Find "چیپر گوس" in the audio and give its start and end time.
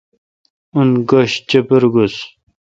1.49-2.15